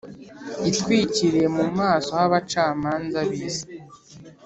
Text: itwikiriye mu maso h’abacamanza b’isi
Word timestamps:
itwikiriye 0.69 1.47
mu 1.57 1.65
maso 1.77 2.09
h’abacamanza 2.19 3.19
b’isi 3.29 3.65